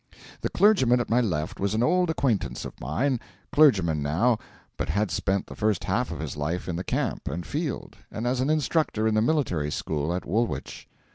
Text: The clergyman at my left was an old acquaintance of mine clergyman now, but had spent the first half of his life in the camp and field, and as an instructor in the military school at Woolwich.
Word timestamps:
The 0.41 0.49
clergyman 0.49 0.99
at 0.99 1.11
my 1.11 1.21
left 1.21 1.59
was 1.59 1.75
an 1.75 1.83
old 1.83 2.09
acquaintance 2.09 2.65
of 2.65 2.81
mine 2.81 3.19
clergyman 3.51 4.01
now, 4.01 4.39
but 4.75 4.89
had 4.89 5.11
spent 5.11 5.45
the 5.45 5.53
first 5.55 5.83
half 5.83 6.09
of 6.09 6.17
his 6.17 6.35
life 6.35 6.67
in 6.67 6.75
the 6.75 6.83
camp 6.83 7.27
and 7.27 7.45
field, 7.45 7.97
and 8.11 8.25
as 8.25 8.41
an 8.41 8.49
instructor 8.49 9.07
in 9.07 9.13
the 9.13 9.21
military 9.21 9.69
school 9.69 10.11
at 10.11 10.25
Woolwich. 10.25 10.89